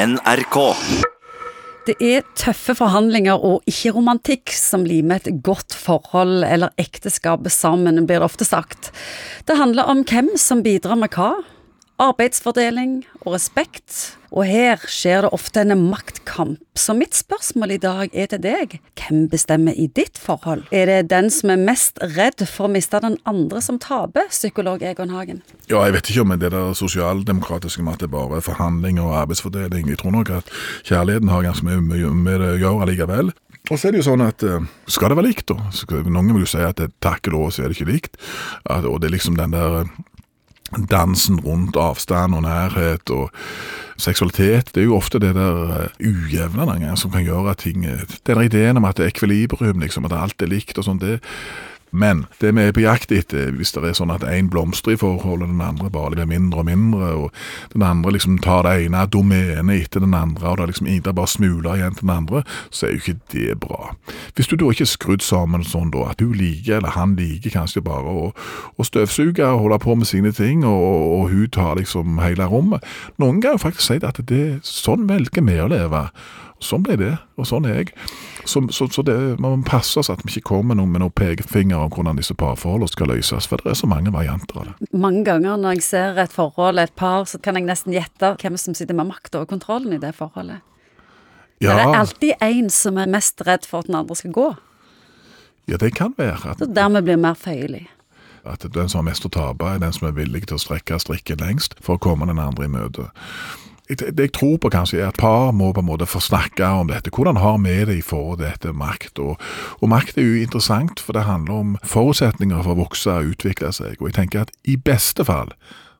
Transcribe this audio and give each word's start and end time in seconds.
NRK. 0.00 0.56
Det 1.84 1.96
er 2.00 2.22
tøffe 2.38 2.72
forhandlinger 2.78 3.42
og 3.44 3.66
ikke 3.68 3.92
romantikk 3.92 4.52
som 4.54 4.86
limer 4.88 5.20
et 5.20 5.42
godt 5.44 5.74
forhold 5.76 6.44
eller 6.46 6.72
ekteskap 6.80 7.44
sammen, 7.52 8.00
blir 8.08 8.22
det 8.22 8.28
ofte 8.30 8.46
sagt. 8.48 8.92
Det 9.44 9.58
handler 9.60 9.90
om 9.92 10.00
hvem 10.08 10.30
som 10.40 10.62
bidrar 10.64 10.96
med 11.00 11.12
hva, 11.12 11.34
arbeidsfordeling 12.00 13.02
og 13.22 13.34
respekt, 13.34 14.16
og 14.30 14.46
her 14.46 14.80
skjer 14.88 15.26
det 15.26 15.32
ofte 15.34 15.62
en 15.64 15.74
maktkamp. 15.90 16.60
Så 16.78 16.94
mitt 16.96 17.16
spørsmål 17.18 17.74
i 17.74 17.80
dag 17.82 18.14
er 18.16 18.30
til 18.30 18.40
deg, 18.44 18.78
hvem 18.96 19.26
bestemmer 19.32 19.76
i 19.76 19.88
ditt 19.90 20.18
forhold? 20.22 20.64
Er 20.72 20.86
det 20.88 21.10
den 21.10 21.28
som 21.34 21.52
er 21.52 21.60
mest 21.60 22.00
redd 22.16 22.46
for 22.48 22.68
å 22.68 22.72
miste 22.72 23.02
den 23.02 23.18
andre 23.28 23.60
som 23.64 23.80
taper, 23.82 24.30
psykolog 24.32 24.84
Egon 24.86 25.12
Hagen? 25.12 25.42
Ja, 25.68 25.82
jeg 25.84 25.98
vet 25.98 26.12
ikke 26.12 26.24
om 26.24 26.34
det 26.38 26.52
der 26.54 26.72
sosialdemokratiske 26.78 27.84
med 27.84 27.98
at 27.98 28.06
det 28.06 28.12
bare 28.14 28.38
er 28.38 28.46
forhandling 28.46 29.02
og 29.02 29.18
arbeidsfordeling. 29.24 29.90
Jeg 29.90 30.00
tror 30.00 30.16
nok 30.16 30.32
at 30.40 30.50
kjærligheten 30.88 31.32
har 31.32 31.46
ganske 31.50 31.66
mye 31.66 32.14
med 32.14 32.40
det 32.40 32.54
å 32.54 32.60
gjøre 32.64 32.86
allikevel. 32.86 33.34
Og 33.70 33.78
så 33.78 33.88
er 33.88 33.94
det 33.94 34.00
jo 34.00 34.08
sånn 34.08 34.24
at 34.24 34.42
eh, 34.46 34.62
skal 34.90 35.12
det 35.12 35.18
være 35.18 35.28
likt, 35.28 35.50
da? 35.52 36.00
Noen 36.08 36.32
vil 36.32 36.46
jo 36.46 36.48
si 36.50 36.62
at 36.64 36.80
takk 37.04 37.28
og 37.28 37.34
lov 37.34 37.50
så 37.54 37.62
er 37.62 37.70
det 37.70 37.76
ikke 37.76 37.92
likt. 37.92 38.16
Og 38.66 38.96
det 39.02 39.10
er 39.10 39.14
liksom 39.14 39.36
den 39.38 39.54
der 39.54 39.82
eh, 39.82 39.92
dansen 40.90 41.40
rundt 41.40 41.76
avstand 41.76 42.34
og 42.34 42.44
nærhet 42.46 43.10
og 43.10 43.30
seksualitet. 44.00 44.70
Det 44.74 44.82
er 44.82 44.88
jo 44.88 44.96
ofte 44.96 45.20
det 45.20 45.34
der 45.36 45.74
eh, 45.76 46.06
ujevne 46.06 46.66
noen 46.68 46.96
som 47.00 47.12
kan 47.12 47.24
gjøre 47.26 47.54
at 47.54 47.64
ting 47.66 47.84
eh, 47.84 48.06
Den 48.26 48.44
ideen 48.44 48.80
om 48.80 48.88
at 48.88 48.96
det 48.96 49.06
er 49.06 49.14
ekvilibrium, 49.14 49.80
liksom, 49.80 50.06
at 50.08 50.16
alt 50.16 50.42
er 50.42 50.52
likt 50.52 50.78
og 50.78 50.86
sånn, 50.86 51.02
det 51.02 51.20
men 51.90 52.24
det 52.40 52.52
vi 52.56 52.66
er 52.68 52.74
på 52.74 52.84
jakt 52.84 53.12
etter, 53.14 53.50
hvis 53.56 53.72
det 53.74 53.82
er 53.84 53.96
sånn 53.98 54.12
at 54.14 54.24
én 54.26 54.50
blomstrer 54.52 54.94
i 54.94 55.00
forholdet, 55.00 55.50
den 55.50 55.62
andre 55.64 55.90
bare 55.92 56.14
blir 56.14 56.28
mindre 56.30 56.62
og 56.62 56.68
mindre, 56.68 57.10
og 57.24 57.74
den 57.74 57.84
andre 57.86 58.14
liksom 58.16 58.38
tar 58.44 58.64
det 58.66 58.76
ene 58.86 59.06
domenet 59.10 59.74
etter 59.76 60.04
den 60.04 60.14
andre, 60.14 60.46
og 60.48 60.58
det 60.58 60.66
er 60.66 60.72
liksom 60.72 60.90
det 60.90 61.10
er 61.10 61.16
bare 61.16 61.30
smuler 61.30 61.78
igjen 61.78 61.96
til 61.96 62.06
den 62.06 62.16
andre, 62.16 62.42
så 62.70 62.86
er 62.86 62.94
jo 62.94 63.02
ikke 63.02 63.18
det 63.34 63.58
bra. 63.62 63.94
Hvis 64.36 64.50
du 64.50 64.56
da 64.56 64.70
ikke 64.70 64.86
er 64.86 64.92
skrudd 64.92 65.24
sammen 65.24 65.64
sånn 65.66 65.92
da, 65.94 66.10
at 66.12 66.22
du 66.22 66.32
liker, 66.34 66.78
eller 66.78 66.94
han 66.96 67.16
liker 67.18 67.54
kanskje 67.54 67.84
bare 67.86 68.10
å, 68.10 68.30
å 68.76 68.86
støvsuge 68.86 69.46
og 69.46 69.64
holde 69.64 69.80
på 69.82 69.96
med 69.98 70.10
sine 70.10 70.34
ting, 70.36 70.64
og, 70.68 70.86
og 71.16 71.24
hun 71.32 71.48
tar 71.54 71.78
liksom 71.80 72.20
hele 72.22 72.46
rommet. 72.50 72.86
Noen 73.20 73.42
jo 73.44 73.56
faktisk 73.60 73.86
si 73.86 73.98
det 74.00 74.12
at 74.12 74.22
det, 74.30 74.60
sånn 74.66 75.08
velger 75.10 75.44
vi 75.46 75.58
å 75.62 75.70
leve. 75.70 76.06
Sånn 76.60 76.82
ble 76.84 76.96
det, 77.00 77.14
og 77.40 77.46
sånn 77.48 77.64
er 77.64 77.78
jeg. 77.78 77.92
Så, 78.44 78.60
så, 78.74 78.86
så 78.92 79.02
det, 79.06 79.14
man 79.40 79.60
må 79.60 79.64
passe 79.64 79.96
oss 80.00 80.10
at 80.12 80.20
vi 80.26 80.32
ikke 80.34 80.50
kommer 80.50 80.76
noen 80.76 80.90
med 80.92 81.00
noen 81.00 81.14
pekefinger 81.16 81.86
om 81.86 81.92
hvordan 81.94 82.18
disse 82.20 82.34
parforholdene 82.36 82.92
skal 82.92 83.08
løses, 83.14 83.46
for 83.48 83.62
det 83.64 83.72
er 83.72 83.78
så 83.80 83.88
mange 83.88 84.12
varianter 84.12 84.60
av 84.60 84.66
det. 84.68 84.90
Mange 84.92 85.22
ganger 85.24 85.56
når 85.60 85.78
jeg 85.78 85.86
ser 85.88 86.20
et 86.20 86.34
forhold, 86.34 86.78
et 86.82 86.92
par, 87.00 87.24
så 87.30 87.40
kan 87.40 87.56
jeg 87.56 87.64
nesten 87.68 87.94
gjette 87.96 88.34
hvem 88.42 88.58
som 88.60 88.76
sitter 88.76 88.96
med 88.98 89.08
makta 89.08 89.40
og 89.44 89.48
kontrollen 89.52 89.96
i 89.96 90.00
det 90.02 90.12
forholdet. 90.18 90.60
Det 91.60 91.68
er 91.68 91.80
Ja, 91.80 91.94
alltid 92.00 92.36
en 92.40 92.68
som 92.72 92.96
er 93.00 93.08
mest 93.12 93.40
redd 93.44 93.66
for 93.68 93.80
at 93.84 93.88
den 93.88 93.96
andre 93.98 94.16
skal 94.16 94.32
gå, 94.32 94.50
ja 95.68 95.76
det 95.78 95.92
kan 95.94 96.14
være 96.18 96.50
at, 96.50 96.58
så 96.58 96.66
dermed 96.66 97.04
blir 97.06 97.16
mer 97.20 97.36
føyelig. 97.38 97.84
at 98.44 98.64
den 98.74 98.88
som 98.88 98.98
har 99.04 99.10
mest 99.12 99.26
å 99.28 99.28
tape, 99.30 99.64
er 99.68 99.78
den 99.78 99.92
som 99.92 100.08
er 100.08 100.14
villig 100.16 100.46
til 100.48 100.56
å 100.56 100.58
strekke 100.58 100.96
strikken 100.98 101.38
lengst 101.44 101.76
for 101.84 101.94
å 101.94 102.00
komme 102.00 102.26
den 102.26 102.40
andre 102.40 102.64
i 102.64 102.72
møte. 102.72 103.04
Det 103.90 104.22
jeg 104.22 104.32
tror 104.36 104.56
på 104.62 104.70
kanskje 104.70 105.00
er 105.00 105.08
at 105.10 105.18
par 105.18 105.50
må 105.56 105.72
på 105.74 105.82
en 105.82 105.88
måte 105.88 106.06
få 106.06 106.22
snakke 106.22 106.66
om 106.66 106.88
dette. 106.92 107.10
Hvordan 107.10 107.40
har 107.42 107.58
vi 107.58 107.76
det 107.84 107.98
i 107.98 108.06
forhold 108.06 108.38
til 108.38 108.46
dette 108.46 108.72
makt? 108.72 109.18
Og, 109.18 109.36
og 109.80 109.88
makt 109.90 110.18
er 110.18 110.28
jo 110.28 110.42
interessant, 110.42 111.00
for 111.00 111.12
det 111.16 111.26
handler 111.26 111.54
om 111.54 111.76
forutsetninger 111.82 112.62
for 112.62 112.76
å 112.76 112.82
vokse 112.84 113.10
og 113.10 113.34
utvikle 113.34 113.72
seg. 113.74 113.98
Og 113.98 114.10
jeg 114.10 114.18
tenker 114.22 114.46
at 114.46 114.54
i 114.64 114.76
beste 114.76 115.26
fall 115.26 115.50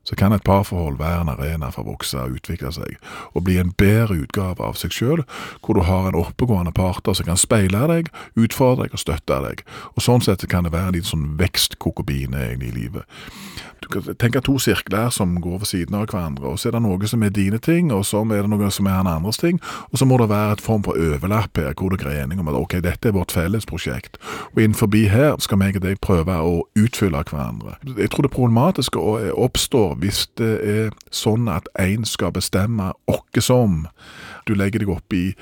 så 0.04 0.16
kan 0.16 0.32
et 0.32 0.44
parforhold 0.44 0.96
være 0.98 1.20
en 1.20 1.32
arena 1.34 1.68
for 1.70 1.84
å 1.84 1.92
vokse 1.92 2.18
og 2.18 2.38
utvikle 2.38 2.72
seg, 2.72 2.96
og 3.36 3.44
bli 3.44 3.58
en 3.60 3.72
bedre 3.78 4.16
utgave 4.24 4.64
av 4.64 4.78
seg 4.80 4.94
selv, 4.96 5.26
hvor 5.60 5.76
du 5.76 5.84
har 5.84 6.08
en 6.08 6.18
oppegående 6.22 6.72
parter 6.74 7.14
som 7.14 7.28
kan 7.28 7.40
speile 7.40 7.84
deg, 7.90 8.08
utfordre 8.34 8.88
deg 8.88 8.96
og 8.96 9.02
støtte 9.04 9.40
deg. 9.44 9.64
Og 9.94 10.04
Sånn 10.04 10.24
sett 10.24 10.46
kan 10.50 10.64
det 10.64 10.72
være 10.74 10.90
en 10.90 10.96
liten 10.96 11.12
sånn 11.12 11.28
vekstkokobine 11.40 12.48
i 12.56 12.72
livet. 12.72 13.04
Du 13.90 14.38
at 14.38 14.44
to 14.44 14.58
sirkler 14.62 15.10
som 15.10 15.34
går 15.42 15.58
ved 15.62 15.66
siden 15.70 15.96
av 15.98 16.06
hverandre, 16.06 16.52
og 16.52 16.58
så 16.58 16.68
er 16.70 16.76
det 16.76 16.82
noe 16.84 17.10
som 17.10 17.22
er 17.26 17.32
dine 17.34 17.58
ting, 17.58 17.90
og 17.92 18.04
så 18.06 18.22
er 18.22 18.44
det 18.46 18.50
noe 18.52 18.70
som 18.70 18.86
er 18.86 19.00
han 19.00 19.10
andres 19.10 19.40
ting, 19.40 19.60
og 19.90 19.98
så 19.98 20.06
må 20.06 20.18
det 20.20 20.28
være 20.30 20.58
et 20.58 20.64
form 20.64 20.84
for 20.86 20.98
overlapp 20.98 21.58
her, 21.58 21.74
hvor 21.74 21.94
dere 21.94 22.14
er 22.14 22.24
enige 22.24 22.44
om 22.44 22.50
at 22.52 22.58
ok, 22.58 22.78
dette 22.84 23.10
er 23.10 23.16
vårt 23.16 23.34
felles 23.34 23.66
prosjekt, 23.66 24.20
og 24.54 24.62
innenfor 24.62 24.90
her 25.10 25.36
skal 25.42 25.58
meg 25.58 25.76
og 25.76 25.84
deg 25.86 26.00
prøve 26.02 26.36
å 26.38 26.62
utfylle 26.78 27.24
hverandre. 27.30 27.76
Jeg 27.96 28.10
tror 28.10 28.26
det 28.26 28.34
problematiske 28.34 29.00
oppstår 29.34 29.96
hvis 30.00 30.26
det 30.38 30.54
er 30.62 30.94
sånn 31.10 31.48
at 31.48 31.68
en 31.78 32.04
skal 32.04 32.32
bestemme 32.32 32.92
åkke 33.10 33.42
som. 33.42 33.86
Du 34.46 34.54
legger 34.54 34.82
deg 34.82 34.90
opp 34.92 35.12
i 35.14 35.34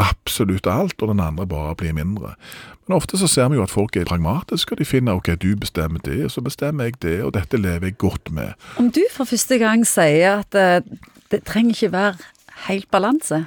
absolutt 0.00 0.66
alt, 0.66 1.00
og 1.02 1.12
den 1.12 1.22
andre 1.22 1.46
bare 1.46 1.76
blir 1.78 1.94
mindre. 1.96 2.34
Men 2.86 2.96
ofte 2.96 3.18
så 3.18 3.26
ser 3.26 3.48
vi 3.50 3.58
jo 3.58 3.64
at 3.64 3.72
folk 3.72 3.96
er 3.98 4.06
pragmatiske, 4.06 4.72
og 4.72 4.78
de 4.78 4.86
finner 4.86 5.18
ok, 5.18 5.32
du 5.42 5.56
bestemmer 5.58 6.02
det, 6.06 6.20
og 6.28 6.30
så 6.30 6.42
bestemmer 6.44 6.86
jeg 6.86 7.00
det, 7.02 7.16
og 7.26 7.34
dette 7.34 7.58
lever 7.58 7.90
jeg 7.90 7.95
godt 7.98 8.32
med. 8.34 8.54
Om 8.80 8.90
du 8.90 9.02
for 9.12 9.28
første 9.28 9.58
gang 9.62 9.86
sier 9.88 10.42
at 10.44 10.56
uh, 10.56 10.96
det 11.32 11.44
trenger 11.48 11.74
ikke 11.74 11.92
være 11.92 12.16
helt 12.66 12.90
balanse 12.90 13.44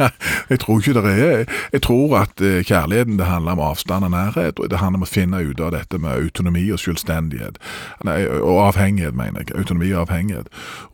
Jeg 0.50 0.60
tror 0.60 0.78
ikke 0.78 1.02
det 1.02 1.12
er. 1.24 1.44
Jeg 1.72 1.82
tror 1.82 2.18
at 2.18 2.40
eh, 2.40 2.64
kjærligheten 2.64 3.18
det 3.18 3.26
handler 3.26 3.52
om 3.52 3.60
avstand 3.60 4.04
og 4.04 4.10
nærhet, 4.10 4.58
og 4.58 4.70
det 4.70 4.78
handler 4.78 4.98
om 5.00 5.06
å 5.06 5.08
finne 5.08 5.40
ut 5.42 5.60
av 5.60 5.72
dette 5.74 5.98
med 5.98 6.12
autonomi 6.12 6.64
og 6.72 6.80
selvstendighet. 6.82 7.58
Nei, 8.04 8.18
og 8.26 8.60
avhengighet, 8.68 9.16
mener 9.16 9.42
jeg. 9.42 9.56
Autonomi 9.56 9.92
og 9.92 10.04
avhengighet. 10.06 10.48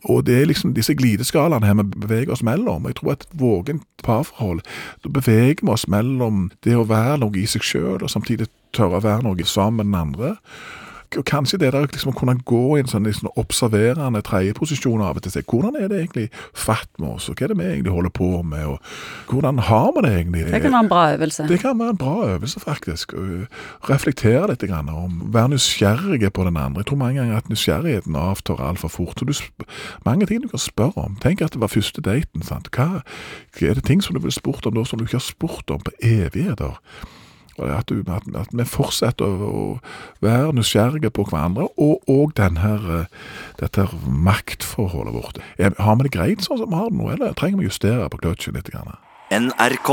Og 0.05 0.27
det 0.27 0.41
er 0.41 0.51
liksom 0.51 0.75
disse 0.79 0.95
glideskalaene 0.95 1.67
her 1.67 1.79
vi 1.81 1.89
beveger 2.07 2.33
oss 2.33 2.45
mellom. 2.47 2.87
Jeg 2.87 3.01
tror 3.01 3.13
at 3.17 3.27
et 3.27 3.41
vågent 3.41 3.87
parforhold, 4.05 4.63
da 5.05 5.15
beveger 5.19 5.65
vi 5.65 5.75
oss 5.75 5.89
mellom 5.89 6.51
det 6.65 6.77
å 6.79 6.87
være 6.89 7.19
noe 7.25 7.39
i 7.39 7.47
seg 7.51 7.67
sjøl, 7.67 8.03
og 8.03 8.13
samtidig 8.13 8.49
tørre 8.77 9.01
å 9.01 9.07
være 9.09 9.27
noe 9.27 9.49
sammen 9.49 9.83
med 9.83 9.91
den 9.91 10.01
andre. 10.07 10.37
Og 11.17 11.25
kanskje 11.25 11.59
det 11.63 11.73
der 11.73 11.87
liksom 11.87 12.13
å 12.13 12.17
kunne 12.19 12.37
gå 12.45 12.77
i 12.77 12.83
en 12.83 12.91
sånn 12.91 13.07
liksom 13.09 13.31
observerende 13.41 14.21
tredjeposisjon 14.27 15.01
av 15.01 15.17
og 15.17 15.25
til. 15.25 15.45
Hvordan 15.49 15.79
er 15.81 15.89
det 15.89 16.03
egentlig 16.03 16.27
fatt 16.53 16.91
med 16.99 17.15
oss, 17.15 17.31
og 17.31 17.39
hva 17.39 17.47
er 17.47 17.53
det 17.55 17.59
vi 17.59 17.69
egentlig 17.69 17.95
holder 17.95 18.13
på 18.13 18.29
med, 18.45 18.67
og 18.75 19.33
hvordan 19.33 19.63
har 19.69 19.89
vi 19.97 20.05
det 20.05 20.13
egentlig? 20.19 20.45
Det 20.53 20.61
kan 20.63 20.75
være 20.77 20.85
en 20.85 20.93
bra 20.93 21.05
øvelse. 21.15 21.49
Det 21.49 21.61
kan 21.63 21.79
være 21.79 21.95
en 21.95 22.01
bra 22.03 22.17
øvelse, 22.35 22.61
faktisk. 22.61 23.15
Å 23.17 23.27
Reflektere 23.89 24.51
litt 24.51 24.67
grann 24.69 24.91
om, 24.93 25.21
være 25.33 25.55
nysgjerrige 25.55 26.31
på 26.35 26.45
den 26.45 26.61
andre. 26.61 26.83
Jeg 26.83 26.91
tror 26.91 27.01
mange 27.01 27.23
ganger 27.23 27.41
at 27.41 27.49
nysgjerrigheten 27.49 28.19
avtar 28.19 28.61
altfor 28.61 28.93
fort. 28.93 29.19
Så 29.19 29.25
du, 29.25 29.65
mange 30.05 30.27
ting 30.27 30.43
du 30.43 30.49
kan 30.53 30.61
spørre 30.61 31.09
om. 31.09 31.17
Tenk 31.23 31.41
at 31.43 31.57
det 31.57 31.63
var 31.63 31.73
første 31.73 32.05
daten. 32.05 32.45
sant? 32.45 32.69
Hva, 32.75 33.03
er 33.63 33.79
det 33.79 33.87
ting 33.89 34.05
som 34.05 34.15
du 34.15 34.21
ville 34.21 34.35
spurt 34.35 34.67
om 34.67 34.77
da, 34.77 34.85
som 34.85 35.01
du 35.01 35.07
ikke 35.07 35.21
har 35.21 35.25
spurt 35.25 35.73
om 35.73 35.81
på 35.81 35.95
evigheter? 36.03 36.77
At, 37.59 37.91
at, 37.91 38.53
vi 38.53 38.67
fortsetter 38.69 39.27
å, 39.27 39.63
være 40.25 40.55
nysgjerrige 40.57 41.11
på 41.15 41.27
hverandre, 41.29 41.69
og, 41.77 42.33
den 42.39 42.61
eh, 43.01 43.07
dette 43.61 43.89
maktforholdet 44.07 45.15
vårt. 45.15 45.41
Har 45.79 45.99
vi 45.99 46.09
det 46.09 46.15
greit 46.17 46.45
sånn 46.47 46.63
som 46.63 46.71
vi 46.71 46.79
har 46.79 46.91
det 46.93 47.01
nå, 47.01 47.13
eller 47.15 47.39
trenger 47.39 47.63
vi 47.63 47.69
å 47.69 47.73
justere 47.73 48.11
på 48.13 48.23
kløtsjen 48.23 48.59
litt? 48.59 48.71
NRK. 49.29 49.91